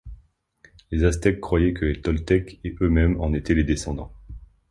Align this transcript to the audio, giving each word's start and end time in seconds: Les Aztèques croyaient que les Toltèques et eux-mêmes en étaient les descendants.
Les 0.89 1.03
Aztèques 1.03 1.39
croyaient 1.39 1.73
que 1.75 1.85
les 1.85 2.01
Toltèques 2.01 2.59
et 2.63 2.73
eux-mêmes 2.81 3.21
en 3.21 3.33
étaient 3.33 3.53
les 3.53 3.63
descendants. 3.63 4.11